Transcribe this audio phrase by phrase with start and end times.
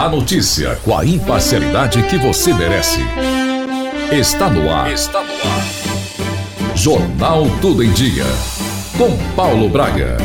[0.00, 3.00] A notícia com a imparcialidade que você merece.
[4.10, 4.90] Está no ar.
[4.90, 6.74] Está no ar.
[6.74, 8.24] Jornal Tudo em Dia.
[8.96, 10.16] Com Paulo Braga.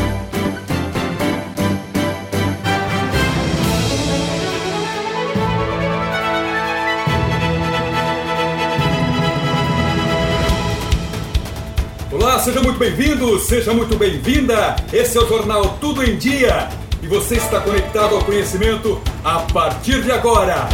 [12.10, 14.74] Olá, seja muito bem-vindo, seja muito bem-vinda.
[14.90, 16.66] Esse é o Jornal Tudo em Dia
[17.02, 20.68] e você está conectado ao conhecimento a partir de agora.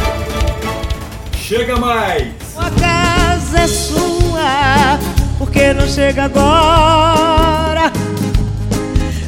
[1.35, 2.31] Chega mais!
[2.55, 4.99] A casa é sua,
[5.39, 7.91] porque não chega agora?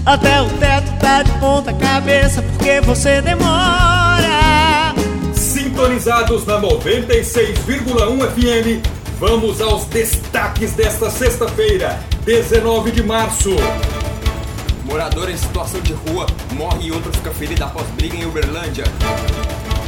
[0.05, 4.93] Até o teto tá de ponta cabeça, porque você demora.
[5.33, 8.87] Sintonizados na 96,1 FM,
[9.19, 13.55] vamos aos destaques desta sexta-feira, 19 de março.
[14.95, 18.85] Morador em situação de rua morre e outro fica ferido após briga em Uberlândia.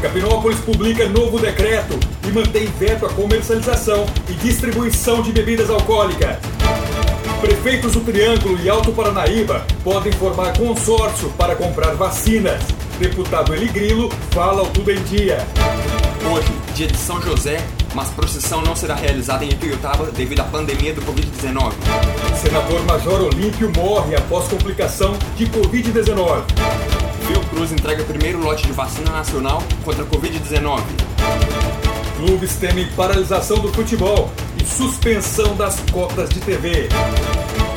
[0.02, 6.36] Capinópolis publica novo decreto e mantém veto à comercialização e distribuição de bebidas alcoólicas.
[7.40, 12.62] Prefeitos do Triângulo e Alto Paranaíba podem formar consórcio para comprar vacinas.
[13.00, 15.38] Deputado Eli Grilo fala o Tudo em Dia.
[16.30, 20.94] Hoje, dia de São José, mas procissão não será realizada em Ituiutaba devido à pandemia
[20.94, 21.74] do Covid-19.
[22.42, 26.44] Senador Major Olímpio morre após complicação de Covid-19.
[27.28, 30.82] Fiocruz entrega o primeiro lote de vacina nacional contra a Covid-19.
[32.18, 36.90] Clubes temem paralisação do futebol e suspensão das cotas de TV.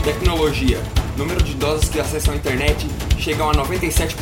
[0.03, 0.79] Tecnologia.
[1.17, 2.89] Número de idosos que acessam a internet
[3.19, 4.15] chegam a 97%.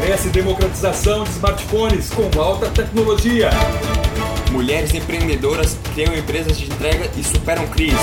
[0.00, 3.50] Cresce democratização de smartphones com alta tecnologia.
[4.50, 7.96] Mulheres empreendedoras criam empresas de entrega e superam crise.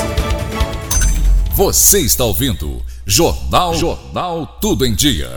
[1.55, 5.29] Você está ouvindo Jornal Jornal Tudo em Dia.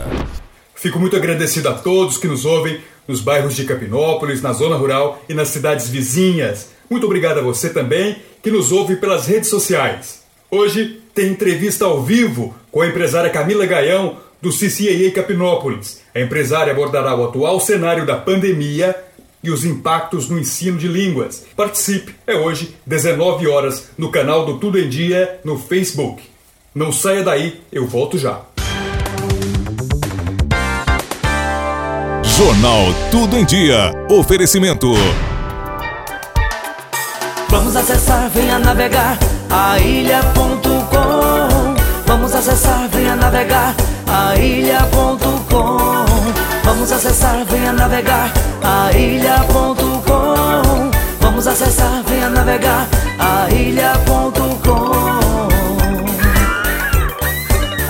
[0.75, 5.23] Fico muito agradecido a todos que nos ouvem nos bairros de Capinópolis, na zona rural
[5.29, 6.69] e nas cidades vizinhas.
[6.89, 10.21] Muito obrigado a você também que nos ouve pelas redes sociais.
[10.51, 16.01] Hoje tem entrevista ao vivo com a empresária Camila Gaião do CCAA Capinópolis.
[16.13, 18.95] A empresária abordará o atual cenário da pandemia
[19.47, 21.45] e os impactos no ensino de línguas.
[21.55, 26.21] Participe, é hoje, 19 horas, no canal do Tudo em Dia no Facebook.
[26.75, 28.41] Não saia daí, eu volto já.
[32.23, 33.93] Jornal Tudo em Dia.
[34.09, 34.93] Oferecimento.
[37.49, 39.17] Vamos acessar, venha navegar
[39.49, 40.57] a ilha.com.
[42.05, 43.73] Vamos acessar, venha navegar
[44.05, 45.96] a ilha.com.
[46.87, 48.31] Vamos acessar, venha navegar
[48.63, 49.91] a ilha.com.
[51.19, 52.87] Vamos acessar, venha navegar
[53.19, 55.19] a ilha.com.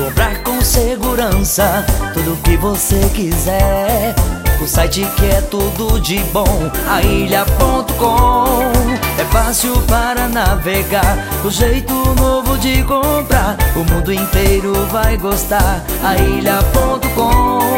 [0.03, 4.15] Comprar com segurança tudo que você quiser.
[4.59, 8.71] O site que é tudo de bom, a ilha.com.
[9.19, 13.57] É fácil para navegar, o jeito novo de comprar.
[13.75, 17.77] O mundo inteiro vai gostar, a ilha.com.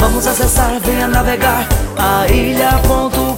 [0.00, 1.68] Vamos acessar, venha navegar
[1.98, 3.36] a ilha.com.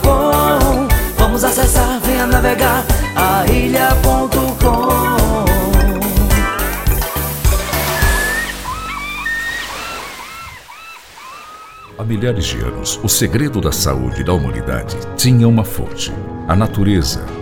[1.19, 2.85] Vamos acessar, venha navegar
[3.17, 4.53] a ilha.com.
[11.99, 16.13] Há milhares de anos, o segredo da saúde da humanidade tinha uma fonte:
[16.47, 17.42] a natureza.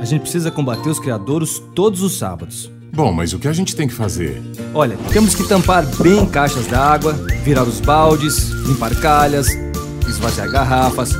[0.00, 2.70] a gente precisa combater os criadouros todos os sábados.
[2.92, 4.42] Bom, mas o que a gente tem que fazer?
[4.74, 7.12] Olha, temos que tampar bem caixas d'água,
[7.44, 9.48] virar os baldes, limpar calhas,
[10.08, 11.12] esvaziar garrafas,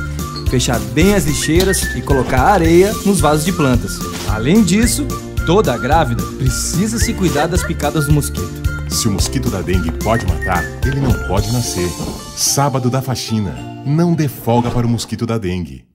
[0.49, 3.99] fechar bem as lixeiras e colocar areia nos vasos de plantas.
[4.27, 5.05] Além disso,
[5.45, 8.61] toda grávida precisa se cuidar das picadas do mosquito.
[8.89, 11.89] Se o mosquito da dengue pode matar, ele não pode nascer.
[12.35, 13.55] Sábado da faxina.
[13.85, 15.90] Não dê folga para o mosquito da dengue.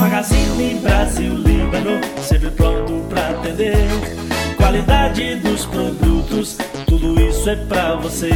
[0.00, 3.76] Magazine Brasil Líbano, sempre pronto pra atender.
[4.56, 6.56] Qualidade dos produtos,
[6.86, 8.30] tudo isso é pra você.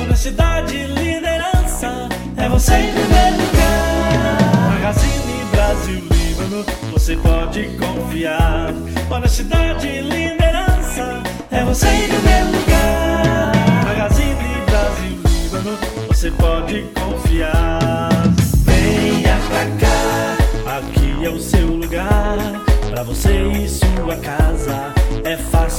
[0.00, 4.70] Honestidade e liderança, é você em primeiro lugar.
[4.70, 8.72] Magazine Brasil Líbano, você pode confiar.
[9.10, 13.52] Honestidade e liderança, é você em primeiro lugar.
[13.84, 15.76] Magazine Brasil Líbano,
[16.06, 17.73] você pode confiar.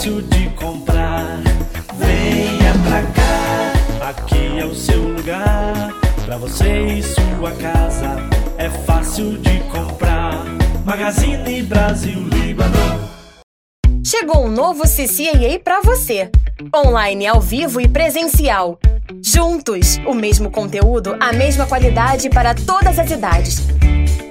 [0.05, 1.41] Fácil de comprar.
[1.97, 5.93] Venha pra cá, aqui é o seu lugar.
[6.25, 8.17] Pra você e sua casa
[8.57, 10.45] é fácil de comprar.
[10.85, 13.09] Magazine Brasil Líbano.
[14.05, 16.29] Chegou um novo CCAA para você.
[16.75, 18.77] Online, ao vivo e presencial.
[19.23, 23.67] Juntos, o mesmo conteúdo, a mesma qualidade para todas as idades.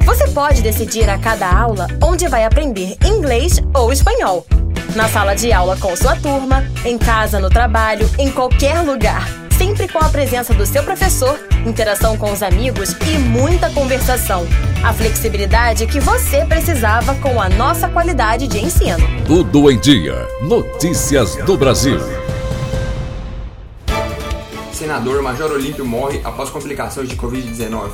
[0.05, 4.47] Você pode decidir a cada aula onde vai aprender inglês ou espanhol.
[4.95, 9.27] Na sala de aula com sua turma, em casa, no trabalho, em qualquer lugar.
[9.56, 14.47] Sempre com a presença do seu professor, interação com os amigos e muita conversação.
[14.85, 18.99] A flexibilidade que você precisava com a nossa qualidade de ensino.
[19.27, 20.29] Tudo em dia.
[20.43, 22.24] Notícias do Brasil.
[24.75, 27.93] Senador Major Olímpio morre após complicações de Covid-19.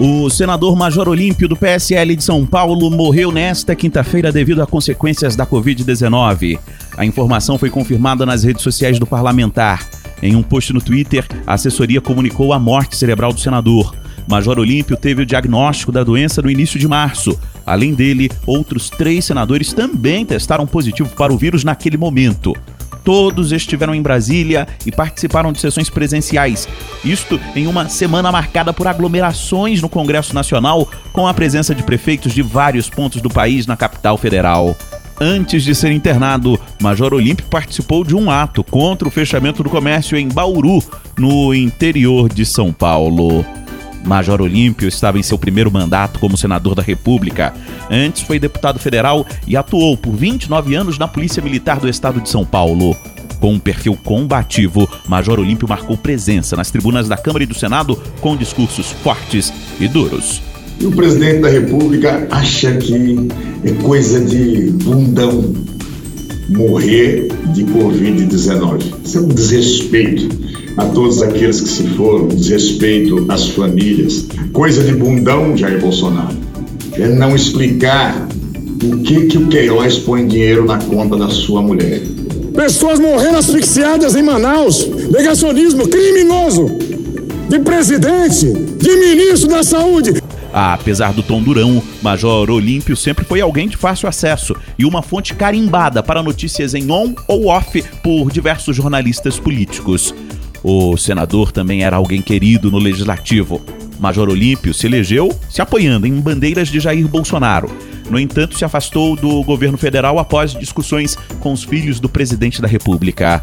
[0.00, 5.36] O senador Major Olímpio do PSL de São Paulo morreu nesta quinta-feira devido a consequências
[5.36, 6.58] da Covid-19.
[6.96, 9.88] A informação foi confirmada nas redes sociais do parlamentar.
[10.20, 13.94] Em um post no Twitter, a assessoria comunicou a morte cerebral do senador.
[14.26, 17.38] Major Olímpio teve o diagnóstico da doença no início de março.
[17.64, 22.52] Além dele, outros três senadores também testaram positivo para o vírus naquele momento.
[23.04, 26.66] Todos estiveram em Brasília e participaram de sessões presenciais.
[27.04, 32.32] Isto em uma semana marcada por aglomerações no Congresso Nacional, com a presença de prefeitos
[32.32, 34.74] de vários pontos do país na capital federal.
[35.20, 40.18] Antes de ser internado, Major Olímpio participou de um ato contra o fechamento do comércio
[40.18, 40.82] em Bauru,
[41.16, 43.44] no interior de São Paulo.
[44.06, 47.54] Major Olímpio estava em seu primeiro mandato como senador da República.
[47.90, 52.28] Antes foi deputado federal e atuou por 29 anos na Polícia Militar do Estado de
[52.28, 52.96] São Paulo.
[53.40, 57.96] Com um perfil combativo, Major Olímpio marcou presença nas tribunas da Câmara e do Senado
[58.20, 60.40] com discursos fortes e duros.
[60.80, 63.28] E o presidente da República acha que
[63.64, 65.54] é coisa de bundão
[66.48, 68.94] morrer de Covid-19.
[69.04, 70.43] Isso é um desrespeito
[70.76, 74.26] a todos aqueles que se foram, desrespeito às famílias.
[74.52, 76.36] Coisa de bundão, Jair Bolsonaro.
[76.94, 78.28] É não explicar
[78.82, 82.02] o que, que o Queiroz põe dinheiro na conta da sua mulher.
[82.54, 84.86] Pessoas morrendo asfixiadas em Manaus.
[85.10, 86.66] Negacionismo criminoso
[87.48, 90.22] de presidente, de ministro da saúde.
[90.52, 95.34] Apesar do tom durão, Major Olímpio sempre foi alguém de fácil acesso e uma fonte
[95.34, 100.14] carimbada para notícias em on ou off por diversos jornalistas políticos.
[100.66, 103.60] O senador também era alguém querido no legislativo.
[104.00, 107.70] Major Olímpio se elegeu se apoiando em bandeiras de Jair Bolsonaro.
[108.08, 112.68] No entanto, se afastou do governo federal após discussões com os filhos do presidente da
[112.68, 113.42] República.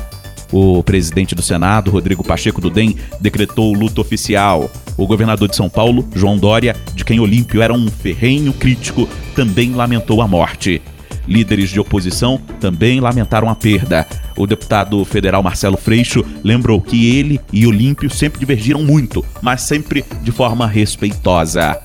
[0.51, 4.69] O presidente do Senado, Rodrigo Pacheco do DEM, decretou luto oficial.
[4.97, 9.73] O governador de São Paulo, João Dória, de quem Olímpio era um ferrenho crítico, também
[9.73, 10.81] lamentou a morte.
[11.27, 14.07] Líderes de oposição também lamentaram a perda.
[14.37, 20.03] O deputado federal Marcelo Freixo lembrou que ele e Olímpio sempre divergiram muito, mas sempre
[20.23, 21.79] de forma respeitosa.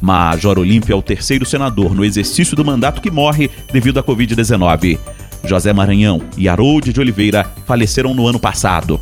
[0.00, 4.98] Major Olímpio é o terceiro senador no exercício do mandato que morre devido à Covid-19.
[5.44, 9.00] José Maranhão e Harold de Oliveira faleceram no ano passado.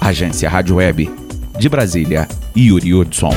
[0.00, 1.10] Agência Rádio Web.
[1.58, 2.26] De Brasília,
[2.56, 3.32] Yuri Hudson.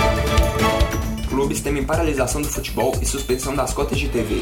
[1.27, 4.41] Clubes temem paralisação do futebol e suspensão das cotas de TV.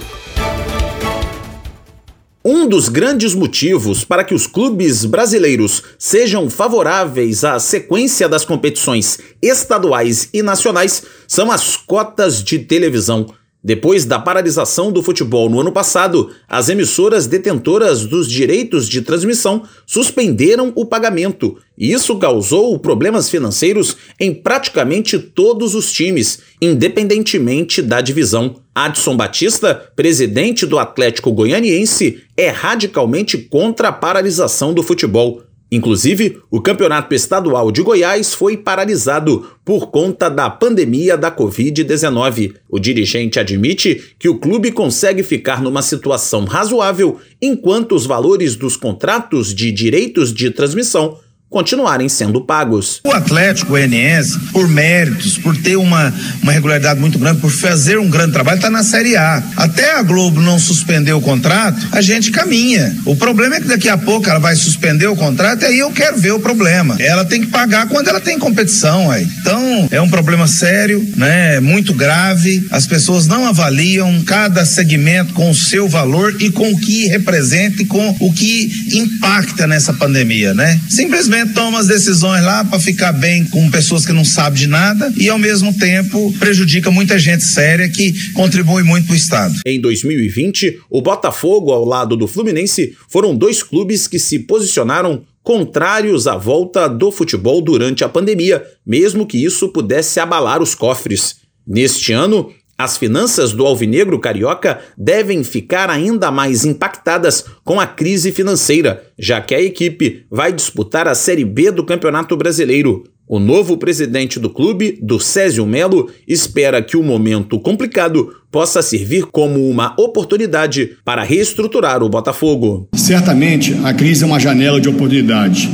[2.43, 9.19] Um dos grandes motivos para que os clubes brasileiros sejam favoráveis à sequência das competições
[9.39, 13.27] estaduais e nacionais são as cotas de televisão.
[13.63, 19.63] Depois da paralisação do futebol no ano passado, as emissoras detentoras dos direitos de transmissão
[19.86, 21.58] suspenderam o pagamento.
[21.77, 28.62] E isso causou problemas financeiros em praticamente todos os times, independentemente da divisão.
[28.74, 35.44] Adson Batista, presidente do Atlético Goianiense, é radicalmente contra a paralisação do futebol.
[35.71, 42.55] Inclusive, o Campeonato Estadual de Goiás foi paralisado por conta da pandemia da Covid-19.
[42.67, 48.75] O dirigente admite que o clube consegue ficar numa situação razoável enquanto os valores dos
[48.75, 51.17] contratos de direitos de transmissão
[51.51, 53.01] continuarem sendo pagos.
[53.03, 58.10] O Atlético Goianiense, por méritos, por ter uma, uma regularidade muito grande, por fazer um
[58.10, 59.43] grande trabalho, está na Série A.
[59.58, 62.96] Até a Globo não suspender o contrato, a gente caminha.
[63.05, 65.91] O problema é que daqui a pouco ela vai suspender o contrato e aí eu
[65.91, 66.96] quero ver o problema.
[67.00, 69.12] Ela tem que pagar quando ela tem competição.
[69.12, 69.27] Aí.
[69.41, 71.60] Então, é um problema sério, né?
[71.60, 72.65] muito grave.
[72.72, 77.81] As pessoas não avaliam cada segmento com o seu valor e com o que representa
[77.81, 80.79] e com o que impacta nessa pandemia, né?
[80.88, 84.67] Simplesmente momento toma as decisões lá para ficar bem com pessoas que não sabem de
[84.67, 89.55] nada e ao mesmo tempo prejudica muita gente séria que contribui muito para o Estado.
[89.65, 96.27] Em 2020, o Botafogo, ao lado do Fluminense, foram dois clubes que se posicionaram contrários
[96.27, 101.38] à volta do futebol durante a pandemia, mesmo que isso pudesse abalar os cofres.
[101.65, 108.31] Neste ano, as finanças do alvinegro carioca devem ficar ainda mais impactadas com a crise
[108.31, 113.03] financeira, já que a equipe vai disputar a Série B do Campeonato Brasileiro.
[113.27, 119.27] O novo presidente do clube, do Césio Melo, espera que o momento complicado possa servir
[119.31, 122.89] como uma oportunidade para reestruturar o Botafogo.
[122.93, 125.69] Certamente a crise é uma janela de oportunidade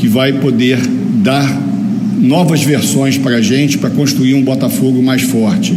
[0.00, 0.78] que vai poder
[1.22, 1.46] dar
[2.18, 5.74] novas versões para a gente para construir um Botafogo mais forte.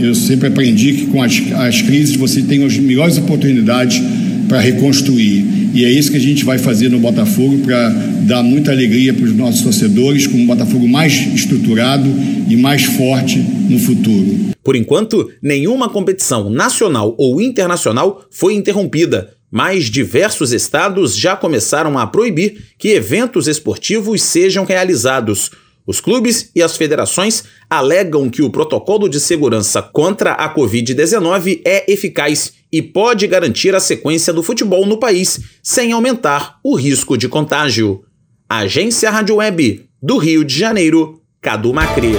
[0.00, 4.00] Eu sempre aprendi que com as, as crises você tem as melhores oportunidades
[4.48, 5.44] para reconstruir.
[5.74, 7.88] E é isso que a gente vai fazer no Botafogo para
[8.26, 12.08] dar muita alegria para os nossos torcedores, com um Botafogo mais estruturado
[12.48, 14.54] e mais forte no futuro.
[14.64, 22.06] Por enquanto, nenhuma competição nacional ou internacional foi interrompida, mas diversos estados já começaram a
[22.06, 25.50] proibir que eventos esportivos sejam realizados.
[25.86, 31.90] Os clubes e as federações alegam que o protocolo de segurança contra a Covid-19 é
[31.90, 37.28] eficaz e pode garantir a sequência do futebol no país sem aumentar o risco de
[37.28, 38.02] contágio.
[38.48, 42.14] Agência Rádio Web do Rio de Janeiro, Cadu Macri.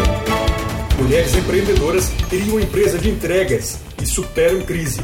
[1.02, 5.00] Mulheres empreendedoras criam empresa de entregas e superam crise.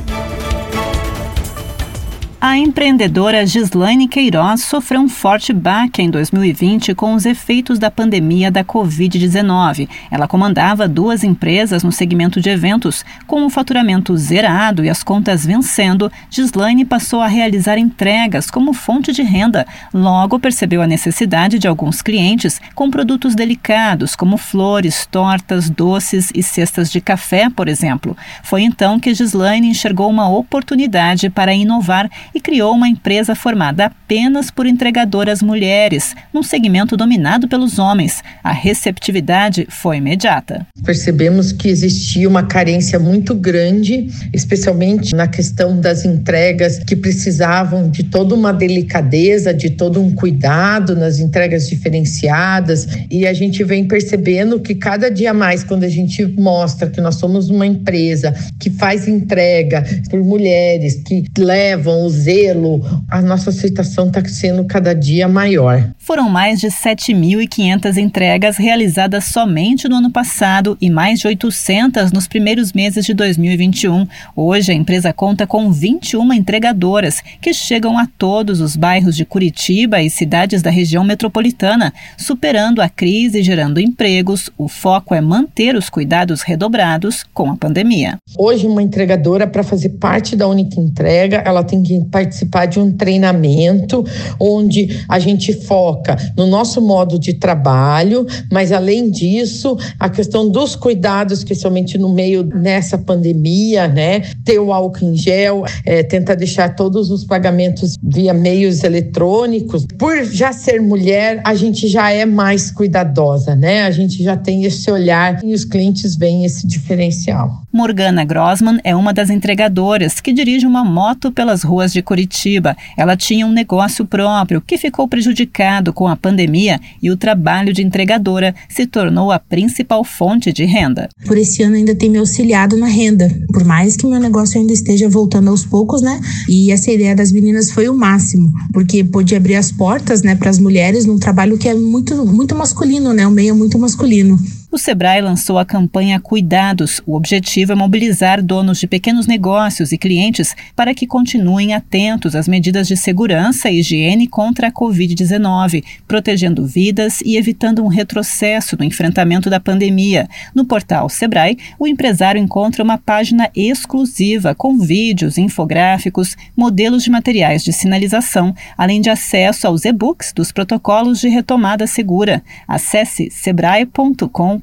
[2.46, 8.52] A empreendedora Gislaine Queiroz sofreu um forte baque em 2020 com os efeitos da pandemia
[8.52, 9.88] da Covid-19.
[10.12, 13.06] Ela comandava duas empresas no segmento de eventos.
[13.26, 19.14] Com o faturamento zerado e as contas vencendo, Gislaine passou a realizar entregas como fonte
[19.14, 19.66] de renda.
[19.94, 26.44] Logo percebeu a necessidade de alguns clientes com produtos delicados, como flores, tortas, doces e
[26.44, 28.18] cestas de café, por exemplo.
[28.44, 34.50] Foi então que Gislaine enxergou uma oportunidade para inovar e criou uma empresa formada apenas
[34.50, 38.22] por entregadoras mulheres, num segmento dominado pelos homens.
[38.44, 40.66] A receptividade foi imediata.
[40.84, 48.04] Percebemos que existia uma carência muito grande, especialmente na questão das entregas que precisavam de
[48.04, 54.60] toda uma delicadeza, de todo um cuidado nas entregas diferenciadas, e a gente vem percebendo
[54.60, 59.08] que cada dia mais quando a gente mostra que nós somos uma empresa que faz
[59.08, 65.92] entrega por mulheres que levam os zelo, a nossa aceitação está sendo cada dia maior.
[65.98, 72.28] Foram mais de 7.500 entregas realizadas somente no ano passado e mais de 800 nos
[72.28, 74.08] primeiros meses de 2021.
[74.36, 80.02] Hoje, a empresa conta com 21 entregadoras que chegam a todos os bairros de Curitiba
[80.02, 84.50] e cidades da região metropolitana, superando a crise e gerando empregos.
[84.58, 88.18] O foco é manter os cuidados redobrados com a pandemia.
[88.38, 92.92] Hoje, uma entregadora, para fazer parte da única entrega, ela tem que participar de um
[92.92, 94.04] treinamento
[94.40, 100.76] onde a gente foca no nosso modo de trabalho, mas além disso, a questão dos
[100.76, 104.22] cuidados, especialmente no meio nessa pandemia, né?
[104.44, 109.86] Ter o álcool em gel, é, tentar deixar todos os pagamentos via meios eletrônicos.
[109.98, 113.84] Por já ser mulher, a gente já é mais cuidadosa, né?
[113.84, 117.64] A gente já tem esse olhar e os clientes veem esse diferencial.
[117.72, 122.76] Morgana Grossman é uma das entregadoras que dirige uma moto pelas ruas de Curitiba.
[122.98, 127.84] Ela tinha um negócio próprio que ficou prejudicado com a pandemia e o trabalho de
[127.84, 131.10] entregadora se tornou a principal fonte de renda.
[131.26, 134.74] Por esse ano ainda tem me auxiliado na renda, por mais que meu negócio ainda
[134.74, 136.20] esteja voltando aos poucos, né?
[136.50, 140.50] E essa ideia das meninas foi o máximo, porque pôde abrir as portas, né, para
[140.50, 143.28] as mulheres num trabalho que é muito muito masculino, né?
[143.28, 144.40] O meio muito masculino.
[144.74, 147.00] O Sebrae lançou a campanha Cuidados.
[147.06, 152.48] O objetivo é mobilizar donos de pequenos negócios e clientes para que continuem atentos às
[152.48, 158.84] medidas de segurança e higiene contra a Covid-19, protegendo vidas e evitando um retrocesso no
[158.84, 160.28] enfrentamento da pandemia.
[160.56, 167.64] No portal Sebrae, o empresário encontra uma página exclusiva com vídeos, infográficos, modelos de materiais
[167.64, 172.42] de sinalização, além de acesso aos e-books dos protocolos de retomada segura.
[172.68, 174.63] Acesse sebrae.com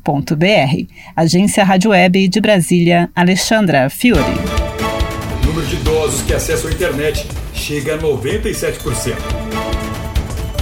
[1.16, 4.20] Agência Rádio Web de Brasília, Alexandra Fiore.
[5.42, 9.89] O número de idosos que acessam a internet chega a 97%.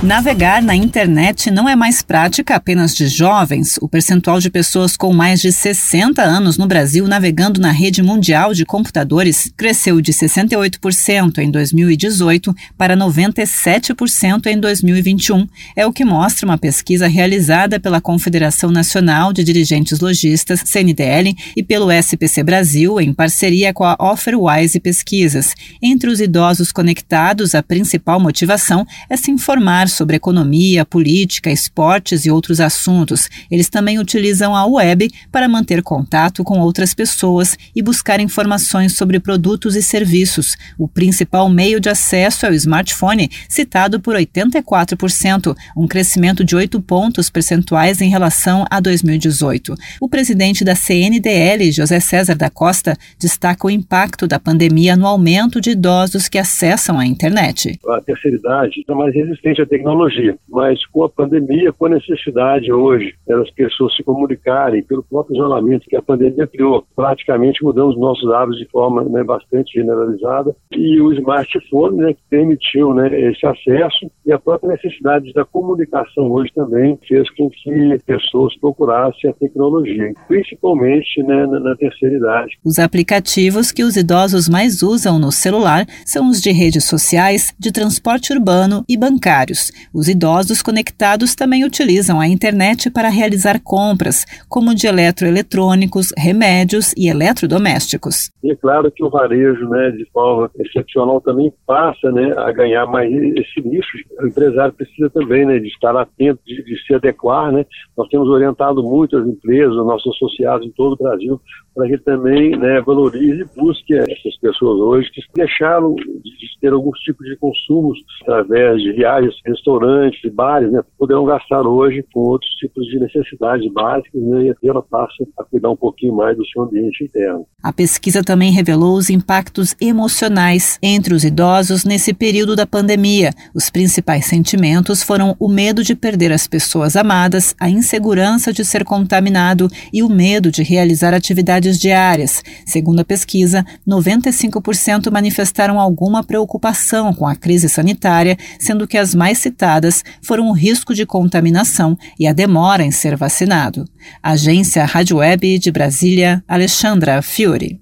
[0.00, 3.76] Navegar na internet não é mais prática apenas de jovens.
[3.82, 8.54] O percentual de pessoas com mais de 60 anos no Brasil navegando na rede mundial
[8.54, 15.48] de computadores cresceu de 68% em 2018 para 97% em 2021.
[15.74, 21.62] É o que mostra uma pesquisa realizada pela Confederação Nacional de Dirigentes Logistas, CNDL, e
[21.64, 25.54] pelo SPC Brasil, em parceria com a Offerwise Pesquisas.
[25.82, 32.30] Entre os idosos conectados, a principal motivação é se informar sobre economia, política, esportes e
[32.30, 33.28] outros assuntos.
[33.50, 39.20] Eles também utilizam a web para manter contato com outras pessoas e buscar informações sobre
[39.20, 40.56] produtos e serviços.
[40.78, 46.80] O principal meio de acesso é o smartphone, citado por 84%, um crescimento de 8
[46.82, 49.74] pontos percentuais em relação a 2018.
[50.00, 55.60] O presidente da CNDL, José César da Costa, destaca o impacto da pandemia no aumento
[55.60, 57.78] de idosos que acessam a internet.
[57.88, 62.72] A terceira idade está mais resistente à tecnologia, mas com a pandemia, com a necessidade
[62.72, 68.30] hoje das pessoas se comunicarem pelo próprio isolamento que a pandemia criou, praticamente mudamos nossos
[68.32, 74.10] hábitos de forma né, bastante generalizada e o smartphone né, que permitiu né, esse acesso
[74.26, 80.12] e a própria necessidade da comunicação hoje também fez com que pessoas procurassem a tecnologia,
[80.26, 82.58] principalmente né, na, na terceira idade.
[82.64, 87.70] Os aplicativos que os idosos mais usam no celular são os de redes sociais, de
[87.70, 89.67] transporte urbano e bancários.
[89.92, 97.08] Os idosos conectados também utilizam a internet para realizar compras, como de eletroeletrônicos, remédios e
[97.08, 98.30] eletrodomésticos.
[98.42, 102.86] E é claro que o varejo, né, de forma excepcional, também passa né, a ganhar
[102.86, 103.98] mais esse nicho.
[104.20, 107.52] O empresário precisa também né, de estar atento, de, de se adequar.
[107.52, 107.64] Né?
[107.96, 111.40] Nós temos orientado muito as empresas, nossos associados em todo o Brasil,
[111.74, 116.98] para que também né, valorize e busque essas pessoas hoje que deixaram de ter alguns
[117.00, 122.50] tipos de consumos através de viagens, restaurantes e bares, né, poderão gastar hoje com outros
[122.52, 126.62] tipos de necessidades básicas né, e ela passa a cuidar um pouquinho mais do seu
[126.62, 127.44] ambiente interno.
[127.62, 133.30] A pesquisa também revelou os impactos emocionais entre os idosos nesse período da pandemia.
[133.54, 138.84] Os principais sentimentos foram o medo de perder as pessoas amadas, a insegurança de ser
[138.84, 142.42] contaminado e o medo de realizar atividades diárias.
[142.64, 149.38] Segundo a pesquisa, 95% manifestaram alguma preocupação com a crise sanitária, sendo que as mais
[149.48, 153.84] citadas foram o risco de contaminação e a demora em ser vacinado.
[154.22, 157.80] Agência Rádio Web de Brasília, Alexandra Fiore.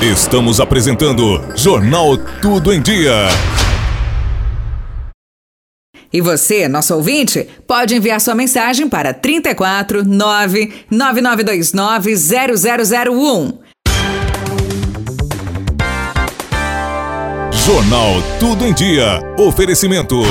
[0.00, 3.28] Estamos apresentando Jornal Tudo em Dia.
[6.12, 12.14] E você, nosso ouvinte, pode enviar sua mensagem para 34 99929
[13.10, 13.65] 0001.
[17.66, 19.20] Jornal Tudo em Dia.
[19.36, 20.22] Oferecimento.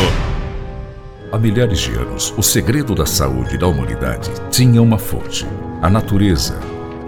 [1.33, 5.45] Há milhares de anos, o segredo da saúde da humanidade tinha uma fonte:
[5.81, 6.57] a natureza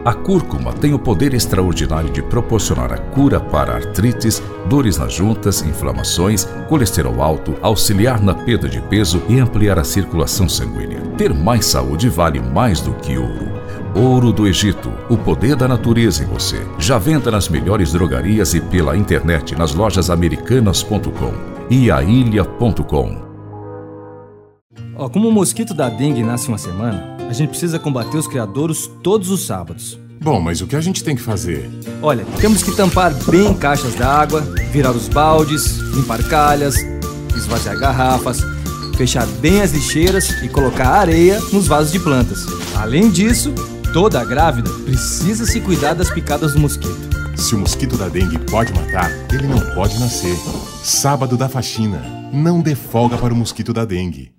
[0.03, 5.61] A cúrcuma tem o poder extraordinário de proporcionar a cura para artrites, dores nas juntas,
[5.61, 10.99] inflamações, colesterol alto, auxiliar na perda de peso e ampliar a circulação sanguínea.
[11.17, 13.47] Ter mais saúde vale mais do que ouro.
[13.97, 16.63] Ouro do Egito, o poder da natureza em você.
[16.77, 21.33] Já venda nas melhores drogarias e pela internet nas lojas americanas.com
[21.67, 23.17] e ailha.com.
[24.95, 28.87] Ó, como o mosquito da dengue nasce uma semana, a gente precisa combater os criadouros
[29.01, 29.99] todos os sábados.
[30.21, 31.67] Bom, mas o que a gente tem que fazer?
[31.99, 36.75] Olha, temos que tampar bem caixas d'água, virar os baldes, limpar calhas,
[37.35, 38.41] esvaziar garrafas,
[38.95, 42.45] fechar bem as lixeiras e colocar areia nos vasos de plantas.
[42.75, 43.53] Além disso,
[43.97, 47.09] toda grávida precisa se cuidar das picadas do mosquito.
[47.35, 50.37] Se o mosquito da dengue pode matar, ele não pode nascer.
[50.83, 51.99] Sábado da faxina.
[52.31, 54.31] Não dê folga para o mosquito da dengue.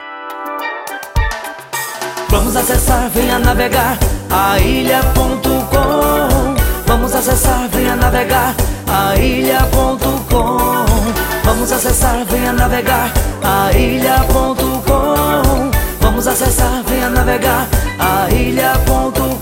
[2.28, 3.98] Vamos acessar, venha navegar
[4.30, 6.54] a ilha.com.
[6.86, 8.54] Vamos acessar, venha navegar
[8.86, 10.86] a ilha.com.
[11.42, 15.77] Vamos acessar, venha navegar a ilha.com.
[16.18, 19.38] Vamos acessar, venha navegar a ilha.com.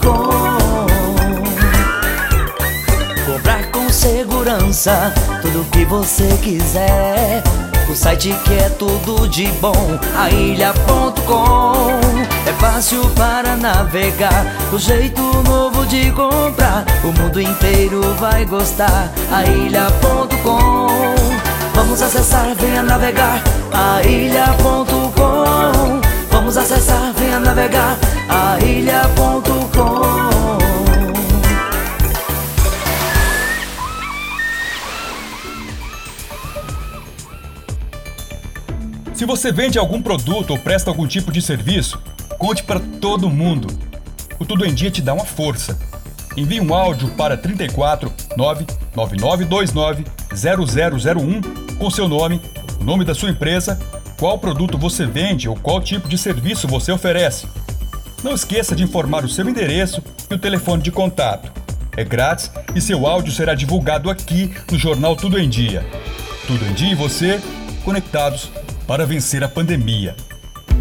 [3.25, 5.11] Comprar com segurança
[5.41, 7.43] tudo que você quiser.
[7.91, 11.99] O site que é tudo de bom, a ilha.com
[12.47, 19.45] É fácil para navegar, o jeito novo de comprar O mundo inteiro vai gostar, a
[19.45, 20.89] ilha.com
[21.75, 26.06] Vamos acessar, venha navegar, a ilha.com
[26.47, 29.73] Vamos acessar, venha navegar, a ilha.com
[39.13, 42.01] Se você vende algum produto ou presta algum tipo de serviço,
[42.39, 43.67] conte para todo mundo.
[44.39, 45.77] O Tudo em Dia te dá uma força.
[46.37, 51.41] Envie um áudio para 34 99929 0001
[51.77, 52.41] com seu nome,
[52.81, 53.77] o nome da sua empresa,
[54.19, 57.47] qual produto você vende ou qual tipo de serviço você oferece.
[58.23, 61.53] Não esqueça de informar o seu endereço e o telefone de contato.
[61.97, 65.85] É grátis e seu áudio será divulgado aqui no Jornal Tudo em Dia.
[66.47, 67.41] Tudo em Dia e você,
[67.85, 68.51] conectados
[68.87, 70.15] para vencer a pandemia.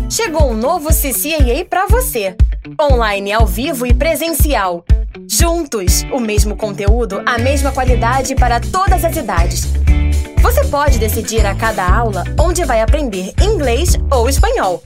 [0.10, 2.36] Chegou um novo CCAA para você.
[2.80, 4.84] Online, ao vivo e presencial.
[5.30, 9.74] Juntos, o mesmo conteúdo, a mesma qualidade para todas as idades.
[10.46, 14.80] Você pode decidir a cada aula onde vai aprender inglês ou espanhol.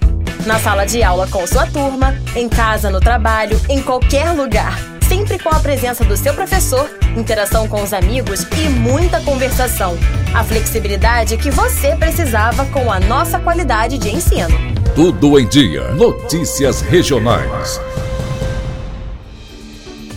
[0.46, 4.80] Na sala de aula com sua turma, em casa, no trabalho, em qualquer lugar.
[5.02, 9.98] Sempre com a presença do seu professor, interação com os amigos e muita conversação.
[10.34, 14.58] A flexibilidade que você precisava com a nossa qualidade de ensino.
[14.96, 15.92] Tudo em Dia.
[15.92, 17.82] Notícias regionais.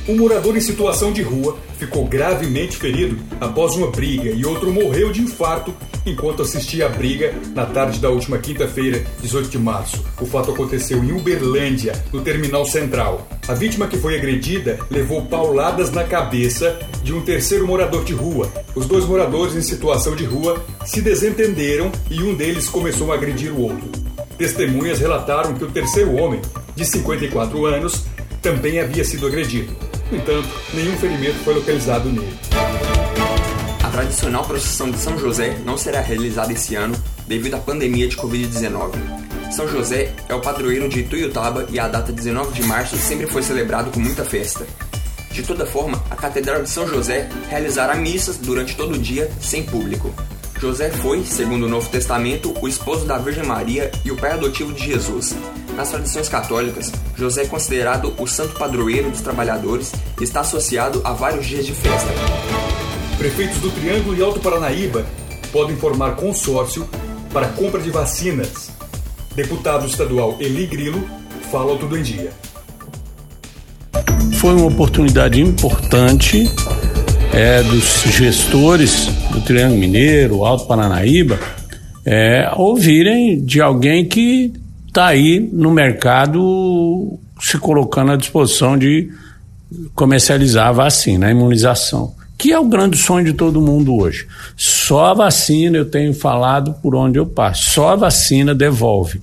[0.09, 5.13] Um morador em situação de rua ficou gravemente ferido após uma briga e outro morreu
[5.13, 5.73] de infarto
[6.05, 10.05] enquanto assistia a briga na tarde da última quinta-feira, 18 de março.
[10.21, 13.29] O fato aconteceu em Uberlândia, no terminal central.
[13.47, 18.51] A vítima que foi agredida levou pauladas na cabeça de um terceiro morador de rua.
[18.75, 23.53] Os dois moradores em situação de rua se desentenderam e um deles começou a agredir
[23.53, 23.89] o outro.
[24.37, 26.41] Testemunhas relataram que o terceiro homem,
[26.75, 28.03] de 54 anos,
[28.43, 29.92] também havia sido agredido.
[30.13, 32.39] No entanto, nenhum ferimento foi localizado nele.
[33.83, 36.95] A tradicional procissão de São José não será realizada esse ano
[37.27, 38.93] devido à pandemia de Covid-19.
[39.51, 43.43] São José é o padroeiro de Ituiutaba e a data 19 de março sempre foi
[43.43, 44.67] celebrado com muita festa.
[45.31, 49.63] De toda forma, a Catedral de São José realizará missas durante todo o dia sem
[49.63, 50.15] público.
[50.61, 54.75] José foi, segundo o Novo Testamento, o esposo da Virgem Maria e o pai adotivo
[54.75, 55.35] de Jesus.
[55.77, 61.13] Nas tradições católicas, José é considerado o santo padroeiro dos trabalhadores e está associado a
[61.13, 62.11] vários dias de festa.
[63.17, 65.07] Prefeitos do Triângulo e Alto Paranaíba
[65.51, 66.89] podem formar consórcio
[67.33, 68.71] para compra de vacinas.
[69.35, 71.03] Deputado estadual Eli Grilo
[71.51, 72.31] fala ao Tudo em Dia.
[74.35, 76.45] Foi uma oportunidade importante
[77.33, 81.39] é, dos gestores do Triângulo Mineiro, Alto Paranaíba,
[82.05, 84.53] é, ouvirem de alguém que
[84.93, 89.11] está aí no mercado se colocando à disposição de
[89.95, 94.27] comercializar a vacina, a imunização, que é o grande sonho de todo mundo hoje.
[94.55, 99.19] Só a vacina, eu tenho falado por onde eu passo, só a vacina devolve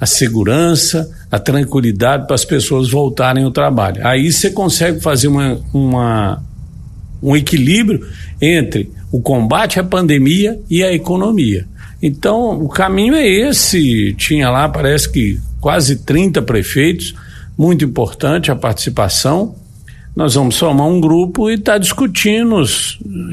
[0.00, 4.04] a segurança, a tranquilidade para as pessoas voltarem ao trabalho.
[4.04, 6.42] Aí você consegue fazer uma, uma,
[7.22, 8.04] um equilíbrio
[8.42, 11.68] entre o combate à pandemia e a economia.
[12.06, 14.12] Então, o caminho é esse.
[14.18, 17.14] Tinha lá, parece que quase 30 prefeitos,
[17.56, 19.54] muito importante a participação.
[20.14, 22.62] nós vamos formar um grupo e estar tá discutindo,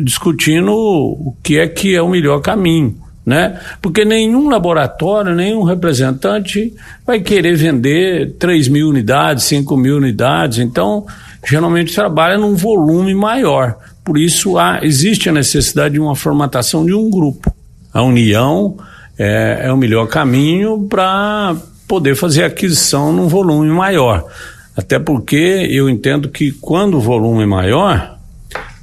[0.02, 2.96] discutindo o que é que é o melhor caminho.
[3.26, 3.60] Né?
[3.82, 6.74] Porque nenhum laboratório, nenhum representante
[7.06, 10.60] vai querer vender 3 mil unidades, 5 mil unidades.
[10.60, 11.06] Então,
[11.46, 13.76] geralmente trabalha num volume maior.
[14.02, 17.54] Por isso, há, existe a necessidade de uma formatação de um grupo.
[17.94, 18.78] A união
[19.18, 21.56] é, é o melhor caminho para
[21.88, 24.26] poder fazer aquisição num volume maior.
[24.76, 28.18] Até porque eu entendo que quando o volume é maior,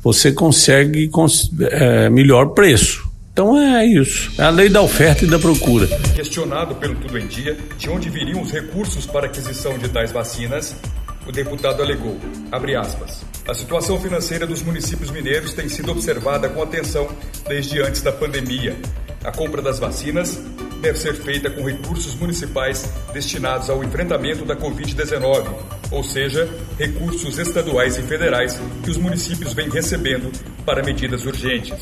[0.03, 1.11] você consegue
[1.71, 3.09] é, melhor preço.
[3.33, 4.33] Então é isso.
[4.37, 5.87] É a lei da oferta e da procura.
[6.15, 10.77] Questionado pelo Tudo em Dia de onde viriam os recursos para aquisição de tais vacinas,
[11.27, 12.19] o deputado alegou,
[12.51, 17.09] abre aspas, a situação financeira dos municípios mineiros tem sido observada com atenção
[17.49, 18.77] desde antes da pandemia.
[19.25, 20.39] A compra das vacinas
[20.83, 25.49] deve ser feita com recursos municipais destinados ao enfrentamento da Covid-19,
[25.91, 26.47] ou seja,
[26.79, 30.31] recursos estaduais e federais que os municípios vêm recebendo
[30.67, 31.81] para medidas urgentes.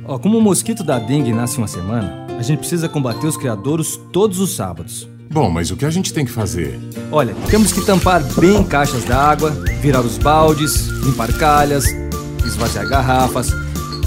[0.09, 3.95] Ó, como o mosquito da dengue nasce uma semana, a gente precisa combater os criadouros
[4.11, 5.07] todos os sábados.
[5.29, 6.79] Bom, mas o que a gente tem que fazer?
[7.11, 11.85] Olha, temos que tampar bem caixas d'água, virar os baldes, limpar calhas,
[12.43, 13.51] esvaziar garrafas,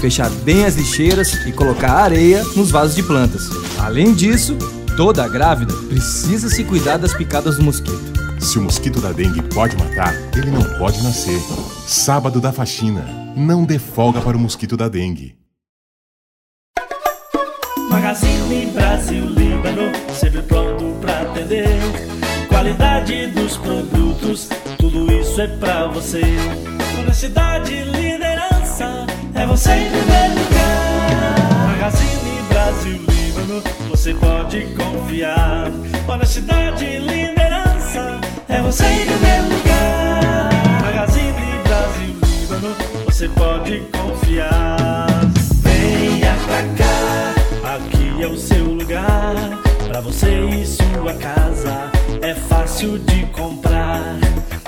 [0.01, 3.49] fechar bem as lixeiras e colocar areia nos vasos de plantas.
[3.79, 4.57] Além disso,
[4.97, 8.11] toda grávida precisa se cuidar das picadas do mosquito.
[8.41, 11.39] Se o mosquito da dengue pode matar, ele não pode nascer.
[11.87, 13.05] Sábado da faxina.
[13.37, 15.41] Não dê folga para o mosquito da dengue.
[17.93, 21.67] Magazine Brasil Líbano, sempre pronto pra atender.
[22.49, 26.23] Qualidade dos produtos, tudo isso é pra você.
[26.99, 31.67] Honestidade e liderança, é você em primeiro lugar.
[31.67, 35.71] Magazine Brasil Líbano, você pode confiar.
[36.07, 40.49] Honestidade e liderança, é você em primeiro lugar.
[40.81, 42.75] Magazine Brasil Líbano,
[43.05, 45.07] você pode confiar.
[45.61, 46.92] Venha pra cá.
[48.23, 49.35] É o seu lugar,
[49.85, 51.91] para você e sua casa.
[52.21, 54.17] É fácil de comprar.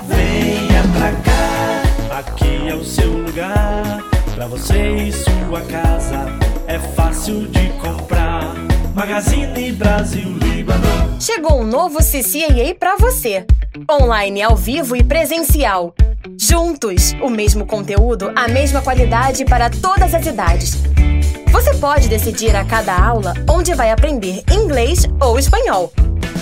[0.06, 2.18] Venha pra cá.
[2.18, 6.26] Aqui é o seu lugar, para você e sua casa.
[6.66, 8.54] É fácil de comprar.
[8.94, 11.18] Magazine Brasil Líbano.
[11.18, 13.46] Chegou um novo CCAA para você.
[13.90, 15.94] Online ao vivo e presencial.
[16.38, 20.82] Juntos, o mesmo conteúdo, a mesma qualidade para todas as idades.
[21.56, 25.90] Você pode decidir a cada aula onde vai aprender inglês ou espanhol.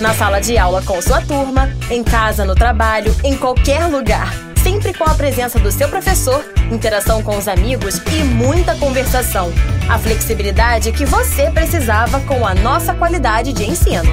[0.01, 4.33] Na sala de aula com sua turma, em casa, no trabalho, em qualquer lugar.
[4.61, 9.53] Sempre com a presença do seu professor, interação com os amigos e muita conversação.
[9.87, 14.11] A flexibilidade que você precisava com a nossa qualidade de ensino.